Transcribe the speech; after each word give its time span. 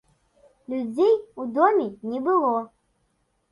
Людзей 0.73 1.13
у 1.45 1.47
доме 1.59 1.87
не 2.09 2.19
было. 2.31 2.57